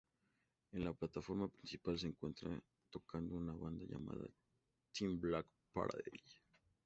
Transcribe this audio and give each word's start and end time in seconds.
En 0.77 0.83
la 0.83 0.93
plataforma 0.93 1.47
principal 1.47 1.99
se 1.99 2.07
encuentra 2.07 2.49
tocando 2.89 3.35
una 3.35 3.53
banda 3.53 3.85
llamada 3.87 4.25
The 4.97 5.09
Black 5.09 5.45
Parade. 5.71 6.23